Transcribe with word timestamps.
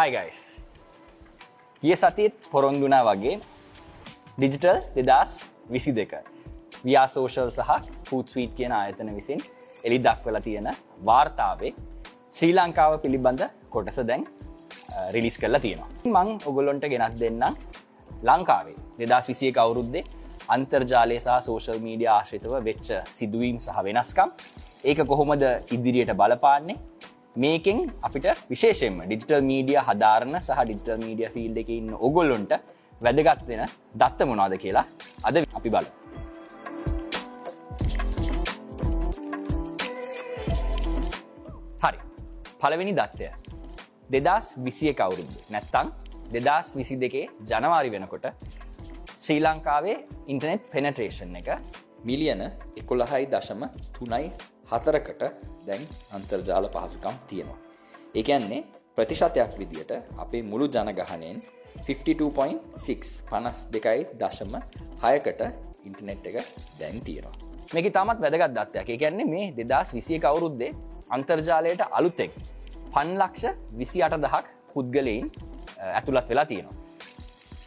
Hi guys 0.00 0.38
ගිය 1.82 1.94
සතිත් 2.02 2.34
පොරොන්දුනා 2.52 3.00
වගේ 3.08 3.34
digital 4.36 4.78
දෙදස් 5.08 5.32
විසි 5.74 5.92
දෙක 5.98 6.12
ව්‍යාසෝෂල් 6.84 7.50
සහ 7.56 7.72
පූත්ස්වීට් 8.08 8.52
කියන 8.58 8.72
ආයතන 8.78 9.10
විසින් 9.18 9.40
එලි 9.84 9.98
දක්වල 10.06 10.38
තියෙන 10.46 10.68
වාර්තාවේ 11.08 11.72
ශ්‍රී 12.36 12.54
ලංකාව 12.58 12.96
පිළිබඳ 13.04 13.42
කොටස 13.74 14.00
දැන් 14.10 14.24
රිලිස් 15.16 15.36
කරලා 15.42 15.62
තියෙනවා. 15.66 15.90
මං 16.14 16.28
ඔගොලොන්ට 16.50 16.88
ගෙනත් 16.92 17.20
දෙන්නම් 17.22 17.54
ලංකාවේ. 18.30 18.76
දෙදස් 19.00 19.30
විසිය 19.32 19.52
කවුරුද්දේ 19.58 20.04
අන්තර්ජාලය 20.56 21.18
සහ 21.24 21.38
සෝෂල් 21.48 21.78
මීඩිය 21.86 22.10
ආශ්‍රිතව 22.16 22.54
වෙච්ච 22.68 22.88
සිදුවීම් 23.18 23.58
සහ 23.66 23.78
වෙනස්කම්. 23.88 24.28
ඒක 24.84 24.98
කොහොමද 25.12 25.44
ඉදිරියට 25.76 26.18
බලපාන්නේ? 26.22 26.80
මේකෙන් 27.36 27.78
අපිට 28.02 28.26
විශේෂෙන්ම 28.50 28.96
ඩිජිටල් 29.02 29.42
මීඩිය 29.42 29.78
හදාරණ 29.78 30.34
සහ 30.38 30.50
ඩිජිටල් 30.60 30.98
මීඩිය 30.98 31.28
ෆිල්් 31.30 31.58
එක 31.62 31.68
ඉන්න 31.70 31.94
ඔගොල්ලොන්ට 31.98 32.52
වැදගත් 33.00 33.44
වෙන 33.46 33.62
දත්ත 33.94 34.26
මොනාද 34.26 34.56
කියලා 34.58 34.84
අද 35.22 35.36
අපි 35.38 35.70
බල 35.70 35.86
හරි. 41.80 41.98
පළවෙනි 42.60 42.94
දත්තය 42.98 43.30
දෙදස් 44.10 44.54
විසිය 44.58 44.92
කවුරුද්ද 44.92 45.34
නැත්තං 45.48 45.94
දෙදස් 46.34 46.74
විසි 46.76 46.96
දෙකේ 46.98 47.26
ජනවාරි 47.46 47.90
වෙනකොට 47.90 48.26
ශ්‍රී 49.16 49.40
ලංකාවේ 49.40 49.98
ඉන්ටනෙට් 50.26 50.66
පෙනට්‍රේෂන් 50.68 51.36
එක 51.36 51.54
මිලියන 52.04 52.42
එකොළහයි 52.76 53.26
දශම 53.30 53.68
තුනයි 53.94 54.32
හතරකට 54.70 55.22
දැන් 55.66 55.82
අන්තර්ජාල 56.12 56.68
පහසුකම් 56.68 57.16
තියෙනවා. 57.26 57.58
ඒකන්නේ 58.14 58.60
ප්‍රතිශතයක් 58.96 59.58
විදියට 59.58 59.92
අපේ 60.18 60.42
මුළු 60.42 60.66
ජනගහනයෙන් 60.68 61.42
52.6 61.80 63.24
පනස් 63.30 63.58
දෙකයි 63.72 64.00
දශම 64.14 64.54
හයකට 65.02 65.42
ඉන්ටනෙට් 65.84 66.26
එක 66.26 66.36
දැන් 66.80 67.00
තියෙනවා. 67.00 67.34
මේක 67.74 67.86
තමත් 67.88 68.18
වැදගත් 68.22 68.54
දත්තයක් 68.56 68.88
කියන්නේ 68.98 69.26
මේ 69.26 69.46
දෙදස් 69.60 69.94
විසිය 69.94 70.18
කවුරුද්දේ 70.18 70.72
අන්තර්ජාලයට 71.08 71.82
අලුත්තෙක් 71.90 72.32
පන්ලක්ෂ 72.90 73.44
විසි 73.72 74.02
අට 74.02 74.16
දහක් 74.16 74.46
පුද්ගලයින් 74.72 75.30
ඇතුළත් 75.88 76.28
වෙලා 76.28 76.46
තියෙනවා. 76.46 76.76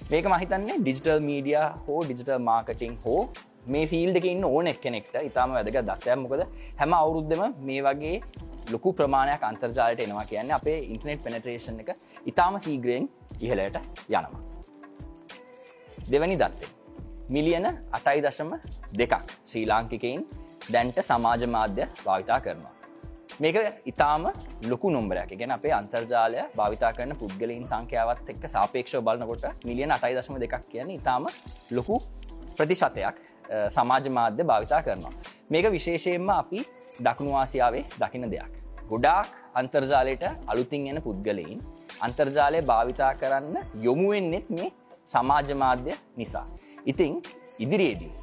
මේක 0.09 0.25
මහිතන්නේ 0.27 0.77
ඩිජිටල් 0.79 1.19
මීඩිය 1.21 1.59
හෝ 1.85 1.99
ඩිජිටල් 2.03 2.39
මාර්කටිං 2.41 2.95
හෝ 3.05 3.21
මේ 3.65 3.85
ෆිල් 3.87 4.15
එක 4.15 4.25
ඉන්න 4.25 4.43
ඕන 4.45 4.67
එක්කෙනෙක්ට 4.67 5.15
ඉතාම 5.21 5.51
වැදක 5.51 5.77
දක්තයක් 5.81 6.17
මොකද 6.17 6.41
හැම 6.79 6.93
අවුරුද්ධම 6.93 7.43
මේ 7.61 7.81
වගේ 7.81 8.15
ලොකු 8.71 8.93
ප්‍රමාණයක් 8.93 9.43
අන්තර්ජාලයට 9.43 10.01
එනවා 10.01 10.25
කියන්න 10.25 10.51
අපේ 10.51 10.77
ඉන්ටනෙට් 10.85 11.23
පෙනට්‍රේෂන් 11.23 11.79
එක 11.79 11.95
ඉතාම 12.25 12.59
සීග්‍රයෙන් 12.59 13.09
ඉහලයට 13.39 13.77
යනවා. 14.09 14.41
දෙවැනි 16.11 16.37
දත්තේ. 16.37 16.69
මිලියන 17.29 17.67
අටයි 17.91 18.21
දශම 18.21 18.53
දෙකක් 18.93 19.13
ශ්‍රී 19.45 19.65
ලාංකිකයින් 19.65 20.27
දැන්ට 20.73 20.99
සමාජ 21.01 21.47
මාධ්‍ය 21.47 21.87
භාවිතා 22.05 22.39
කරනවා. 22.39 22.73
මේක 23.39 23.55
ඉතාම 23.85 24.25
ලොකු 24.63 24.89
නොම්බරයක් 24.89 25.31
ගැන 25.39 25.51
අපේ 25.51 25.73
අන්තර්ජාලය 25.73 26.43
භාවිතා 26.55 26.91
කරන 26.93 27.15
පුද්ගලයින් 27.15 27.65
සංඛ්‍යාවත් 27.65 28.29
එක්ක 28.29 28.43
සාපේක්ෂ 28.47 28.95
බලනකොට 29.01 29.45
මිලියන 29.65 29.91
අටයි 29.91 30.15
දශම 30.15 30.35
දෙකක් 30.37 30.67
කියන 30.69 30.91
ඉතාම 30.91 31.27
ලොකු 31.71 32.01
ප්‍රතිශතයක් 32.57 33.15
සමාජ 33.75 34.09
මාධ්‍ය 34.17 34.43
භාවිතා 34.43 34.81
කරනවා. 34.87 35.13
මේක 35.49 35.65
විශේෂයෙන්ම 35.75 36.29
අපි 36.29 36.59
දකුණු 36.99 37.35
ආසියාවේ 37.41 37.83
දකින 38.01 38.25
දෙයක්. 38.33 38.51
ගොඩාක් 38.89 39.27
අන්තර්ජාලයට 39.55 40.23
අලුතින් 40.47 40.87
එන 40.91 41.01
පුද්ගලයින් 41.05 41.59
අන්තර්ජාලය 42.01 42.61
භාවිතා 42.71 43.11
කරන්න 43.21 43.55
යොමුුවෙන්නෙත් 43.87 44.49
මේ 44.49 44.69
සමාජ 45.05 45.49
මාධ්‍ය 45.63 45.93
නිසා. 46.17 46.45
ඉතිං 46.85 47.21
ඉදිරියේදී 47.59 48.13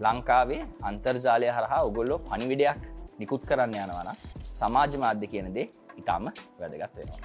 ලංකාවේ 0.00 0.62
අන්තර්ජාලය 0.82 1.48
හරහා 1.56 1.82
ඔගොල්ලො 1.82 2.18
පනිවිඩයක් 2.20 2.80
නිකුත් 3.18 3.42
කරන්න 3.46 3.74
යනවන 3.84 4.10
සමාජ 4.54 4.92
මාධ්‍ය 5.04 5.26
කියනදේ 5.32 5.66
ඉතාම 5.96 6.24
වැදගත් 6.60 6.94
වෙනවා. 6.96 7.20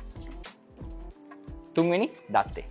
තුන්වෙනි 1.75 2.07
දත්තේ. 2.35 2.67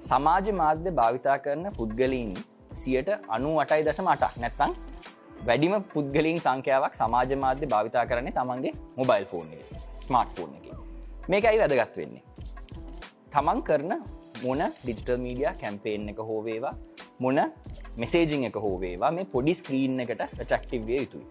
සමාජ 0.00 0.46
මාධ්‍ය 0.60 0.90
භාවිතා 1.00 1.38
කරන 1.38 1.66
පුද්ගලීන් 1.78 2.34
සියට 2.74 3.10
අනු 3.28 3.50
අටයි 3.62 3.82
දශම 3.88 4.08
අටක්. 4.14 4.34
නැත්තං 4.38 4.72
වැඩිම 5.46 5.74
පුද්ගලින් 5.92 6.38
සංඛ්‍යාවක් 6.38 6.94
සමාජ 6.94 7.32
මාධ්‍ය 7.44 7.66
භාවිතා 7.66 8.04
කරන්නේ 8.10 8.34
තමන්ගේ 8.38 8.74
මොබයිල් 8.98 9.26
ෆෝන් 9.32 9.48
එක 9.54 9.62
ස්මර්ට් 10.04 10.36
ෆෝන් 10.36 10.52
එක. 10.58 10.66
මේක 11.28 11.44
අයි 11.44 11.58
වැදගත් 11.62 11.96
වෙන්නේ. 11.96 12.22
තමන් 13.32 13.60
කරන 13.68 13.92
මොන 14.42 14.62
ඩිජිටල් 14.82 15.18
මීඩිය 15.24 15.50
කැම්පේෙන් 15.62 16.08
එක 16.12 16.20
හෝවේවා 16.30 16.74
මොන 17.20 17.40
මෙසේජිං 17.96 18.44
එක 18.44 18.56
හෝවේවා 18.64 19.10
මේ 19.10 19.26
පොඩි 19.34 19.54
ස්ක්‍රීන් 19.54 20.00
එකට 20.00 20.22
චක්ටිව්ය 20.44 20.96
යුතුයි. 20.96 21.26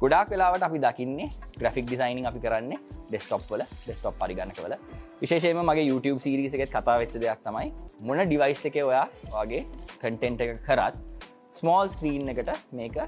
ගොඩාක් 0.00 0.30
වෙලාවට 0.30 0.62
අපි 0.62 0.78
දකින්නේ 0.78 1.28
ග්‍රෆික් 1.58 1.86
ඩිසයිනිං 1.86 2.26
අපි 2.30 2.40
කරන්නේ 2.44 2.78
ඩෙස්ටොප් 3.08 3.44
වල 3.50 3.62
ඩෙස්ටොප් 3.84 4.14
පරිගණකවල. 4.20 4.74
විශේෂයම 5.20 5.60
මගේ 5.62 5.86
YouTube 5.90 6.20
සිරිස 6.20 6.54
එකත් 6.56 6.72
කතා 6.74 6.98
වෙච්ච 7.02 7.14
දෙයක් 7.22 7.40
තමයි 7.46 7.68
මොන 8.00 8.20
ඩිවයිස් 8.22 8.64
එක 8.70 8.76
ඔයා 8.84 9.06
වගේ 9.34 9.62
කටෙන්ට් 9.94 10.44
එක 10.44 10.52
කරත් 10.66 10.94
ස්මෝල් 11.52 11.88
ස්ක්‍රීන් 11.88 12.28
එකට 12.34 12.50
මේක 12.72 12.98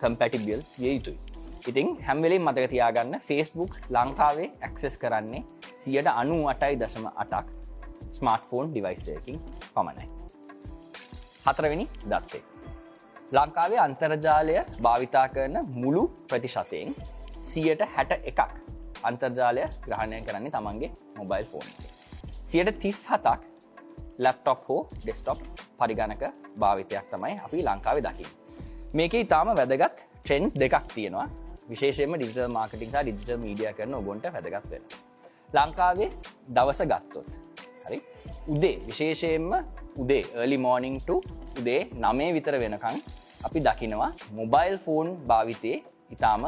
කම්පැටිබියල් 0.00 0.62
විය 0.78 0.94
යුතුයි. 0.94 1.18
ඉතින් 1.66 1.88
හැම්වෙලේ 2.06 2.38
මතක 2.38 2.66
තියාගන්න 2.70 3.20
ෆස්බුක් 3.26 3.76
ලංකාවේ 3.90 4.48
ඇක්සෙස් 4.62 4.96
කරන්නේ 4.98 5.44
සියට 5.78 6.08
අනු 6.12 6.36
අටයි 6.48 6.80
දශම 6.80 7.06
අටක් 7.16 7.46
ස්මර්ට 8.12 8.44
ෆෝන් 8.50 8.66
ඩිවයිසයකින් 8.70 9.38
පමණයි. 9.70 10.08
හතරවෙනි 11.46 11.86
දත්තේ. 12.04 12.42
ලංකාවේ 13.32 13.80
අන්තර්ජාලය 13.86 14.56
භාවිතා 14.82 15.26
කරන 15.28 15.56
මුළු 15.74 16.04
ප්‍රතිශතයෙන් 16.28 16.94
සියට 17.42 17.82
හැට 17.94 18.12
එකක් 18.22 18.40
අන්තර්ජාලය 19.08 19.64
ග්‍රහණය 19.86 20.20
කරන්නේ 20.26 20.54
තමන්ගේ 20.56 20.90
මොබයිල් 21.18 21.46
ෆෝන් 21.52 21.68
සියට 22.44 22.78
තිස් 22.82 22.98
හතක් 23.10 23.40
ලැප්ටොප් 24.18 24.60
හෝ 24.68 24.80
ඩෙස්ටොප් 24.96 25.40
පරිගණක 25.78 26.24
භාවිතයක් 26.56 27.06
තමයි 27.12 27.38
අපි 27.46 27.62
ලංකාවේ 27.62 28.04
දකි. 28.06 28.26
මේක 28.94 29.14
ඉතාම 29.14 29.48
වැදගත් 29.60 30.04
ට්‍රෙන්් 30.18 30.44
දෙකක් 30.54 30.86
තියෙනවා 30.94 31.26
විශේෂම 31.70 32.14
ඩිජිටල් 32.16 32.52
මාර්කටිං 32.56 32.90
සහ 32.90 33.02
ඩිජිටල් 33.02 33.40
මීඩිය 33.44 33.72
කරන 33.78 33.94
ඔගොන්ට 33.94 34.26
වැදගත් 34.34 34.70
වෙන. 34.72 34.82
ලංකාවේ 35.56 36.10
දවස 36.48 36.80
ගත්තොත් 36.92 37.28
හරි 37.86 37.98
උදේ 38.48 38.76
විශේෂයෙන්ම 38.86 39.50
උදේ 39.98 40.22
එලි 40.44 40.58
මෝනිින්ට 40.58 41.10
උදේ 41.58 41.80
නමේ 42.04 42.30
විතර 42.36 42.56
වෙනකං 42.64 43.02
අපි 43.46 43.64
දකිනවා 43.68 44.12
මොබයිල් 44.32 44.78
ෆෝන් 44.78 45.10
භාවිතය 45.26 45.74
ඉතාම 46.10 46.46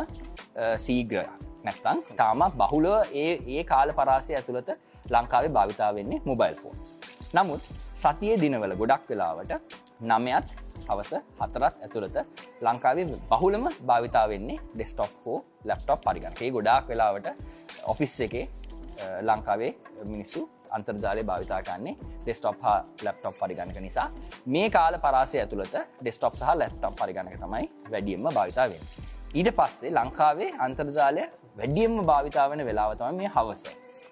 සීග්‍රයක් 0.84 1.45
නැත්තං 1.66 2.04
තාම 2.16 2.44
බහුලව 2.54 3.16
ඒ 3.16 3.32
ඒ 3.48 3.64
කාල 3.64 3.92
පරාසය 3.92 4.34
ඇතුළත 4.34 4.70
ලංකාවේ 5.08 5.50
භාවිතා 5.50 5.90
වෙන්නේ 5.94 6.20
මොබයිල් 6.24 6.56
ෆෝන්ස්. 6.56 6.94
නමුත් 7.34 7.62
සතිය 7.96 8.34
දිනවල 8.36 8.74
ගොඩක් 8.74 9.10
වෙලාවට 9.10 9.52
නමයත් 10.02 10.48
හවස 10.88 11.12
හතරත් 11.40 11.74
ඇතුළත 11.78 12.18
ලංකාවේ 12.62 13.06
බහුලම 13.30 13.64
භාවිතා 13.86 14.26
වෙන්නේ 14.28 14.58
ඩෙස්ටොප් 14.74 15.14
හෝ 15.24 15.38
ලැප්ටොප් 15.64 16.00
පරිගණකේ 16.02 16.50
ගොඩාක් 16.50 16.88
වෙලාවට 16.88 17.26
ඔෆිස් 17.84 18.20
එකේ 18.20 18.44
ලංකාවේ 19.22 19.72
මිනිස්සු 20.06 20.42
අන්තර්ජාලය 20.70 21.24
භාවිතාකන්නේ 21.24 21.96
ඩෙස්ටොප් 22.20 22.62
හා 22.62 22.78
ලැප්ටොප් 23.04 23.34
පරිගණක 23.38 23.80
නිසා 23.80 24.08
මේ 24.46 24.68
කාල 24.70 24.98
පරාසය 24.98 25.38
ඇතුළත 25.38 25.76
ඩෙස්ටොප් 26.00 26.34
සහ 26.34 26.54
ලැප්ටොප් 26.54 26.96
පරිගණක 26.96 27.36
තමයි 27.36 27.66
වැඩියම්ම 27.90 28.28
භාවිතාවෙන්. 28.30 28.82
ඊට 29.34 29.50
පස්සේ 29.58 29.90
ලංකාවේ 29.90 30.50
අන්තර්ජාලය 30.58 31.22
වැඩියම්ම 31.58 31.98
භාවිතාවන 32.10 32.60
වෙලාවතම 32.68 33.16
මේ 33.20 33.30
හවස. 33.36 33.64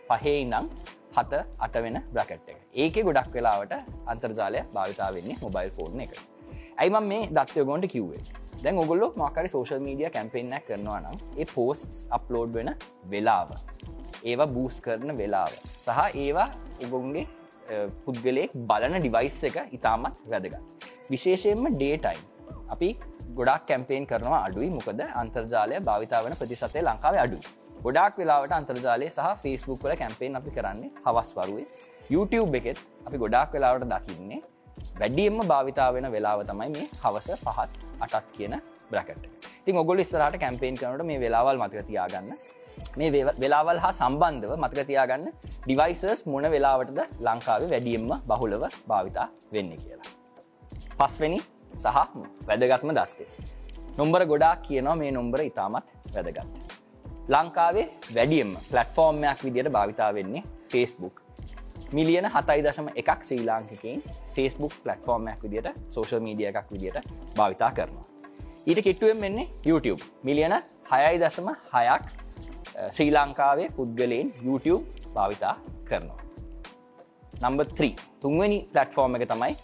පහේ 0.09 0.37
ඉනම් 0.41 0.69
හත 1.17 1.43
අට 1.59 1.77
වෙන 1.85 1.99
බ්‍රකට් 2.15 2.49
එක 2.53 2.59
ඒක 2.75 2.97
ගොඩක් 3.09 3.35
වෙලාවට 3.35 3.75
අන්තර්ජාලය 4.07 4.63
භාවිතාවන්නේ 4.75 5.37
මොබයිල් 5.43 5.71
ෆෝර්න 5.77 6.01
එක. 6.07 6.15
ඇයිම 6.79 6.99
මේ 7.11 7.29
දත්වයගොන්ට 7.37 7.87
කිව්වේ 7.95 8.23
දැන් 8.65 8.79
ඔගොල්ලො 8.79 9.09
මකරි 9.23 9.49
සෝශල් 9.55 9.81
මීඩිය 9.87 10.11
කැම්පෙන්න්නක් 10.17 10.67
කරනවා 10.69 10.99
නම් 11.01 11.17
ඒ 11.39 11.47
පෝස්ට් 11.55 11.95
අප්ලෝඩ් 12.19 12.53
වෙන 12.59 12.71
වෙලාව 13.13 13.55
ඒවා 14.25 14.51
බූස් 14.57 14.77
කරන 14.85 15.17
වෙලාව 15.23 15.57
සහ 15.87 16.21
ඒවා 16.25 16.49
උගුන්ගේ 16.85 17.27
පුද්ගලයෙක් 18.05 18.53
බලන 18.71 19.01
ඩිවයිස් 19.01 19.41
එක 19.49 19.59
ඉතාමත් 19.79 20.17
වැදගත්. 20.31 20.57
විශේෂයෙන්ම 21.11 21.67
ඩේටයිම් 21.75 22.23
අපි 22.75 22.89
ගොඩක් 23.35 23.67
කැම්පේන් 23.69 24.07
කරනවා 24.07 24.41
අඩුයි. 24.49 24.71
මොකද 24.79 25.01
අන්තර්ජාලය 25.23 25.77
භාවිතාවන 25.89 26.35
ප්‍රතිශතය 26.41 26.81
ලංකාව 26.81 27.15
අඩු. 27.25 27.39
ගොඩක් 27.87 28.19
වෙලාවට 28.21 28.55
අන්තර්ජාලය 28.61 29.09
සහ 29.11 29.31
ෆස්බුක් 29.43 29.81
වල 29.85 29.97
කැම්පේන් 30.03 30.41
අපි 30.41 30.51
කරන්නේ 30.57 30.91
හවස් 31.07 31.31
වරුවේ. 31.39 31.67
YouTube 32.11 32.55
එකෙත් 32.61 32.79
අපි 33.07 33.17
ගොඩක් 33.25 33.57
වෙලාවට 33.57 33.89
දකින්නේ. 33.95 34.41
වැඩියම්ම 35.01 35.41
භාවිතාවෙන 35.53 36.07
වෙලාව 36.15 36.41
තමයි 36.51 36.71
මේ 36.77 36.87
හවස 37.05 37.29
පහත් 37.45 37.71
අටත් 38.07 38.27
කියන 38.37 38.55
බ්‍රකට 38.91 39.25
ඉතින් 39.61 39.77
ඔගොල 39.83 40.01
ස්රට 40.05 40.37
කැම්පේන් 40.43 40.77
කරනට 40.81 41.07
මේ 41.11 41.21
වෙලාවල් 41.21 41.59
මතක 41.63 41.87
තියාගන්න. 41.89 42.31
මේ 42.99 43.25
වෙලාවල් 43.43 43.79
හා 43.85 43.93
සම්බන්ධව 44.01 44.53
මතකතියාගන්න 44.65 45.27
ඩිවයිසර්ස් 45.65 46.21
මොන 46.27 46.47
වෙලාවටද 46.55 47.01
ලංකාවේ 47.27 47.71
වැඩියෙන්ම 47.75 48.11
බහුලව 48.31 48.65
භාවිතා 48.91 49.27
වෙන්න 49.55 49.73
කියලා. 49.83 50.11
පස්වෙනි 51.01 51.41
සහ 51.83 51.97
වැදගත්ම 52.49 52.91
දත්තේ. 52.99 53.29
නොම්බර 53.99 54.27
ගොඩාක් 54.27 54.63
කියනවා 54.69 54.97
මේ 54.97 55.11
නොම්බර 55.11 55.41
ඉතාමත් 55.51 55.87
වැදගත්. 56.15 56.49
ලංකාවේ 57.29 57.87
වැඩියම් 58.17 58.51
පලට්ෆෝර්ම්මයක් 58.71 59.45
විදියට 59.45 59.73
භාවිතා 59.77 60.11
වෙන්නේ 60.15 60.43
ෆස්බුක් 60.71 61.23
මිලියන 61.93 62.27
හතයි 62.35 62.65
දශම 62.67 62.89
එකක් 63.01 63.21
ශ්‍රී 63.29 63.47
ලාංකිකින් 63.47 64.03
ෆස්බුක් 64.35 64.75
පලට්ෆෝර්ම්මයක් 64.85 65.41
විදියට 65.45 65.79
සෝෂල් 65.91 66.21
මීඩිය 66.27 66.49
එකක් 66.51 66.69
විදියට 66.73 67.09
භාවිතා 67.37 67.71
කරනවා. 67.77 68.05
ඊට 68.67 68.81
කෙට්ටුවෙන් 68.85 69.19
මෙන්නේ 69.25 69.49
YouTube 69.67 70.03
මිලියන 70.23 70.55
හයයි 70.93 71.21
දශම 71.23 71.49
හයක් 71.75 72.05
ශ්‍රී 72.91 73.11
ලංකාවේ 73.17 73.69
පුද්ගලයෙන් 73.77 74.33
YouTube 74.47 74.85
භාවිතා 75.15 75.55
කරනවා. 75.89 76.21
නම්බ 77.43 77.61
3 77.73 77.95
තුන්වැනි 78.23 78.59
පලට්ෆෝර්ම් 78.73 79.17
එක 79.17 79.29
තමයි 79.33 79.55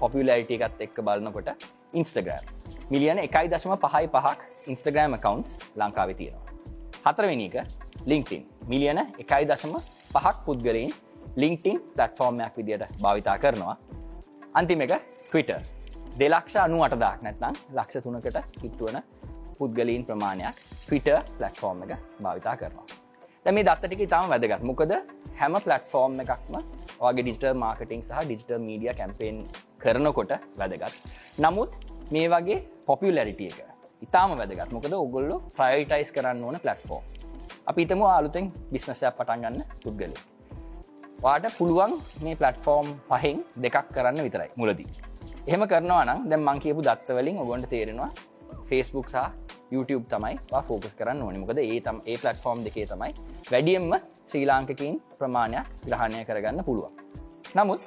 පොපිලයිට 0.00 0.50
එකත් 0.56 0.84
එක්ක 0.86 1.00
බලන්නකොට 1.06 1.48
ඉන්ස්ටග්‍රම් 1.92 2.44
මිලියන 2.90 3.18
එකයි 3.18 3.48
දශම 3.52 3.74
පහයි 3.84 4.08
පහක් 4.14 4.40
ඉන්ස්ටග්‍රෑම් 4.66 5.16
කකවන්ස් 5.16 5.56
ලංකාව 5.80 6.10
තියෙනවා. 6.20 6.44
හතරවෙනි 7.06 7.46
එක 7.50 7.56
ලිංක්ටින් 8.06 8.42
මිලියන 8.72 9.00
එකයි 9.22 9.44
දශම 9.50 9.74
පහක් 10.14 10.36
පුද්ගලයෙන් 10.46 10.92
ලිංක්ටින් 11.36 11.80
පලට්ෆෝර්ම්යක් 11.96 12.56
විදියට 12.58 12.84
භාවිතා 13.02 13.38
කරනවා. 13.38 13.76
අන්තිම 14.54 14.80
එක 14.80 14.92
ටවිට 15.30 15.50
දෙලක්ෂ 16.18 16.56
අනු 16.56 16.78
අටදාක් 16.86 17.22
නැත්නම් 17.22 17.54
ලක්ෂ 17.76 18.04
තුනකට 18.04 18.38
කිට්ටුවන 18.60 18.98
පුද්ගලීන් 19.58 20.04
ප්‍රමාණයක් 20.04 20.62
ටවිට 20.86 21.10
පලට්ෆෝර්ම් 21.38 21.82
එක 21.84 21.92
භාවිතා 22.22 22.56
කරනවා. 22.56 22.86
දැ 23.44 23.52
මේ 23.52 23.66
දත්තටික 23.68 24.00
ඉතාම 24.06 24.28
වැදගත් 24.32 24.62
මොකද 24.70 24.92
හැම 25.40 25.54
පලට්ෆෝර්ම් 25.64 26.20
එකක්ම 26.22 26.54
වගේ 27.00 27.22
ඩිජිටල් 27.22 27.56
මාර්කටිං 27.64 28.02
සහ 28.02 28.20
ඩිජිටල් 28.24 28.60
මීඩිය 28.68 28.92
කැම්පේන් 29.00 29.38
කරනකොට 29.82 30.32
වැදගත්. 30.58 30.94
නමුත් 31.38 31.70
මේ 32.10 32.28
වගේ 32.34 32.58
පොපියලරිටිය 32.86 33.50
එක 33.52 33.60
ඉතාම 34.02 34.36
වැදගත්. 34.38 34.70
මොකද 34.72 34.92
ඔගොල්ලො 34.94 35.36
ප්‍රයිටයිස් 35.58 36.12
කරන්න 36.16 36.44
ඕන 36.44 36.58
පලට්ෆෝර්ම් 36.64 37.04
අපි 37.66 37.82
ඉතම 37.82 38.02
අලුතෙන් 38.08 38.44
බිස්නසයක් 38.72 39.14
පටන් 39.18 39.42
ගන්න 39.44 39.64
පුද්ගලේ 39.84 40.12
වාට 41.22 41.46
පුළුවන් 41.58 41.92
මේ 42.24 42.36
පලට්ෆෝර්ම් 42.36 42.88
පහෙන් 43.10 43.38
දෙකක් 43.62 43.86
කරන්න 43.94 44.22
විතරයි 44.26 44.50
මුලදී. 44.56 44.88
එහෙම 45.48 45.62
කරනවා 45.70 46.04
නම් 46.04 46.20
දැම් 46.30 46.42
මං 46.48 46.62
කියපු 46.64 46.80
දත්තවලින් 46.88 47.42
ඔගොන්ට 47.42 47.68
තේරෙනවා 47.72 48.10
ෆස්බුක් 48.68 49.08
සහ 49.08 49.45
YouTube 49.74 50.04
තමයි 50.12 50.38
ෆෝකස් 50.68 50.94
කරන්න 51.00 51.22
ඕනි. 51.22 51.38
මොකද 51.42 51.58
ඒ 51.58 51.80
තම් 51.80 51.98
ඒ 52.06 52.16
පලට්ෆෝර්ම් 52.22 52.62
දෙකේ 52.66 52.86
තමයි 52.86 53.12
වැඩියම්ම 53.52 53.92
ශ්‍රී 54.30 54.46
ලාංකකින් 54.50 54.96
ප්‍රමාණයක් 55.18 55.66
ග්‍රහණය 55.86 56.24
කරගන්න 56.28 56.64
පුළුවන්. 56.68 56.92
නමුත් 57.58 57.80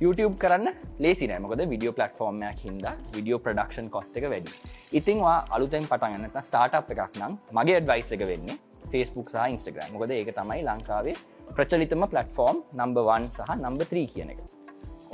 YouTube 0.00 0.36
කරන්න 0.42 0.68
ලේසිනෑ 1.04 1.40
මොකද 1.44 1.62
විඩියෝ 1.72 1.94
පලටෆෝර්ම්මයක් 1.98 2.62
හිද 2.64 2.86
විඩියෝ 3.16 3.40
ප්‍රඩක්ෂන් 3.44 3.90
කොස්ට 3.94 4.16
එක 4.16 4.28
වැඩි. 4.32 4.52
ඉතින්වා 4.98 5.38
අලුතෙන් 5.50 5.86
පටගන්නත 5.90 6.36
ස්ටාට් 6.48 6.74
එකක් 6.80 7.20
නම් 7.20 7.38
මගේ 7.58 7.78
ඇඩ්වයිස 7.78 8.12
එක 8.16 8.26
වෙන්නේ 8.32 8.58
ෆස්බුක් 8.90 9.32
සහ 9.32 9.48
ඉන්ස්ටග්‍රම් 9.52 9.94
මොකද 9.94 10.12
ඒක 10.18 10.30
තමයි 10.40 10.60
ලංකාවේ 10.68 11.16
ප්‍රචලිතම 11.56 12.04
පලටෆෝර්ම් 12.12 12.62
නම්බවන් 12.80 13.28
සහ 13.36 13.56
නම්බ 13.56 13.82
3 13.94 14.06
කියන 14.14 14.30
එක. 14.34 14.40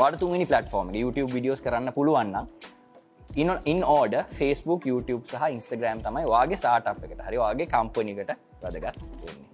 වඩතුනි 0.00 0.46
පලටෆෝර්ම් 0.50 0.94
YouTube 1.02 1.32
විඩියෝස් 1.36 1.60
කරන්න 1.64 1.92
පුළුවන්න 1.96 2.46
ඉන 3.40 3.50
ඉන් 3.73 3.81
ඕඩ 3.96 4.14
Facebook 4.38 4.82
YouTube 4.90 5.23
සහ 5.31 5.44
Instagram 5.56 5.99
තමයි 6.06 6.25
වගේ 6.32 6.58
ස්ටාට් 6.61 6.88
එකට. 7.06 7.20
හරි 7.29 7.38
වගේ 7.43 7.67
කම්පනිකට 7.73 8.32
වැදගත් 8.62 9.00
වෙන්නේ. 9.25 9.49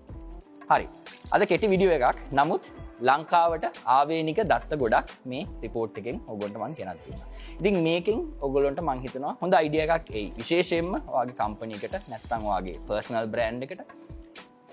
හරි. 0.70 0.86
අද 1.34 1.42
කෙටි 1.50 1.70
විඩියෝ 1.72 1.96
එකක්. 1.98 2.18
නමුත් 2.38 2.64
ලංකාවට 3.08 3.64
ආවේනික 3.96 4.40
දත්ත 4.52 4.78
ගොඩක් 4.82 5.14
මේ 5.32 5.44
රිපෝට් 5.62 6.00
එකෙන් 6.02 6.18
ඔගොන්ටමන් 6.34 6.74
කෙනත්වීම. 6.80 7.22
ඉතින් 7.60 7.78
මේකින් 7.86 8.18
ඔගොලොන්ට 8.48 8.82
මංහිතනවා 8.88 9.36
හොඳ 9.42 9.54
අයිඩිය 9.60 9.84
එකක් 9.86 10.10
ඒ 10.20 10.26
විශේෂයෙන්ම 10.40 10.92
වගේ 11.14 11.38
කම්පනීකට 11.40 11.96
නැත්තං 12.12 12.50
වගේ 12.50 12.76
පර්සනල් 12.90 13.30
බ්‍රන්් 13.34 13.62
එකට. 13.68 13.82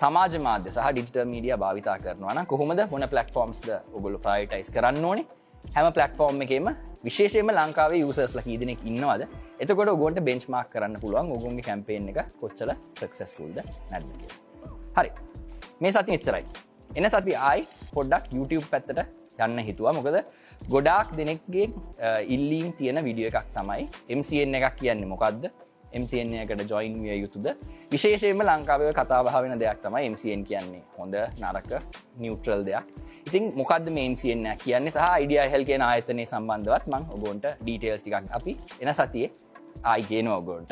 සමාජ 0.02 0.34
මාධ්‍ය 0.48 0.70
සහ 0.76 0.90
ඩිජිටල් 0.92 1.28
මීඩිය 1.34 1.56
භාවිතා 1.64 1.98
කරනවන 2.06 2.52
කොහොමද 2.54 2.82
හොන 2.94 3.10
පලටෆෝම්ස්ද 3.14 3.70
ඔගොලු 3.98 4.18
ප්‍රයිටයිස් 4.28 4.74
කරන්න 4.78 5.06
ඕනේ? 5.12 5.28
හැම 5.76 5.88
පලටෆෝර්ම් 5.98 6.42
එකේම 6.48 6.68
විශේෂයම 7.08 7.50
ලංකාවේ 7.56 8.00
යුසස්ල 8.04 8.40
හිදනෙක් 8.48 8.80
ඉන්නවද? 8.90 9.22
එතකොට 9.64 9.92
ගොන්ට 10.04 10.20
බෙන්ච්මාක් 10.30 10.70
කරන්න 10.74 10.96
පුළුවන් 11.04 11.34
ඔගුන්ගේ 11.36 11.66
කැම්පේෙන් 11.68 12.10
එක 12.12 12.20
කොච්චල 12.42 12.72
සක්සස්ෆුල්ද 13.02 13.58
නැද 13.92 14.06
හරි. 14.98 15.12
මේ 15.82 15.92
සති 15.98 16.18
එච්චරයි. 16.18 16.46
එන 16.98 17.10
සති 17.16 17.36
ආයි 17.50 17.68
පොඩ්ඩක් 17.96 18.34
YouTube 18.38 18.66
පැත්තට 18.72 19.00
යන්න 19.46 19.60
හිතුවා. 19.68 19.94
මොකද 19.98 20.18
ගොඩාක් 20.74 21.10
දෙනෙක්ගේ 21.20 21.68
ඉල්ලීම් 22.36 22.74
තියෙන 22.80 23.00
විඩිය 23.08 23.28
එකක් 23.32 23.48
තමයි 23.58 23.88
MCN 24.18 24.58
එකක් 24.60 24.76
කියන්නේ. 24.82 25.12
මොකක්ද 25.14 25.46
MCN 25.94 26.34
එකට 26.44 26.70
ජොයින් 26.70 26.98
විය 27.04 27.22
යුතුද? 27.22 27.48
විශේෂයෙන්ම 27.92 28.42
ලංකාවය 28.42 28.92
කතාභාවෙන 28.94 29.60
දෙයක් 29.60 29.82
තමයි 29.82 30.10
MCN 30.14 30.44
කියන්නේ. 30.44 30.84
හොඳ 30.98 31.16
නරක 31.16 31.72
නිියවට්‍රල් 32.18 32.66
දෙයක්. 32.66 32.84
ඉතින් 33.28 33.54
මොකක්ද 33.56 33.90
මේ 33.90 34.10
MCN 34.10 34.46
කියන්නේ? 34.58 34.92
සහ 34.92 35.24
ඉඩිය 35.24 35.50
හෙල් 35.54 35.66
කියන 35.66 35.82
ආයතනය 35.82 36.26
සම්බන්ධවත් 36.26 36.88
මං 36.88 37.10
ඔබොන්ට 37.16 37.46
ඩීටේල්ස් 37.62 38.04
ටිකක්. 38.04 38.30
අපි 38.32 38.58
එන 38.82 38.94
සතියේ 38.94 39.32
ආයි 39.84 40.06
ගේන 40.10 40.28
ඔගොන්ට 40.28 40.72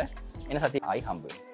එන 0.49 0.59
සති 0.59 0.79
ආයි 0.83 1.01
හම්බුවේ 1.01 1.52